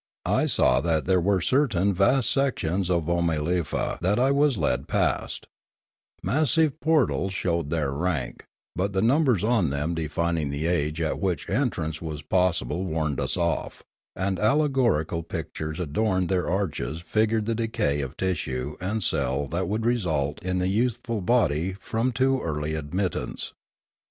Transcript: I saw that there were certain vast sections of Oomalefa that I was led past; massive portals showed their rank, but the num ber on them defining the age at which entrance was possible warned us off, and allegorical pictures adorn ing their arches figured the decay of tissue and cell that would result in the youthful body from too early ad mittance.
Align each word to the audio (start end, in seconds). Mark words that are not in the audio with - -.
I 0.25 0.47
saw 0.47 0.81
that 0.81 1.05
there 1.05 1.21
were 1.21 1.41
certain 1.41 1.93
vast 1.93 2.31
sections 2.31 2.89
of 2.89 3.03
Oomalefa 3.05 3.99
that 4.01 4.17
I 4.17 4.31
was 4.31 4.57
led 4.57 4.87
past; 4.87 5.45
massive 6.23 6.79
portals 6.79 7.33
showed 7.35 7.69
their 7.69 7.91
rank, 7.91 8.45
but 8.75 8.93
the 8.93 9.03
num 9.03 9.25
ber 9.25 9.37
on 9.45 9.69
them 9.69 9.93
defining 9.93 10.49
the 10.49 10.65
age 10.65 10.99
at 11.01 11.19
which 11.19 11.47
entrance 11.47 12.01
was 12.01 12.23
possible 12.23 12.83
warned 12.83 13.19
us 13.19 13.37
off, 13.37 13.83
and 14.15 14.39
allegorical 14.39 15.21
pictures 15.21 15.79
adorn 15.79 16.21
ing 16.23 16.27
their 16.29 16.49
arches 16.49 17.01
figured 17.01 17.45
the 17.45 17.53
decay 17.53 18.01
of 18.01 18.17
tissue 18.17 18.77
and 18.81 19.03
cell 19.03 19.45
that 19.49 19.67
would 19.67 19.85
result 19.85 20.43
in 20.43 20.57
the 20.57 20.67
youthful 20.67 21.21
body 21.21 21.73
from 21.79 22.11
too 22.11 22.41
early 22.41 22.75
ad 22.75 22.89
mittance. 22.89 23.53